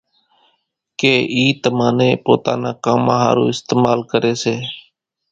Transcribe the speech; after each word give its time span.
ڪي 0.99 1.13
اِي 1.35 1.45
تمان 1.63 1.93
نين 1.97 2.13
پوتا 2.23 2.53
نان 2.61 2.75
ڪامان 2.85 3.17
ۿارُو 3.23 3.43
استعمال 3.53 3.99
ڪري۔ 4.11 4.33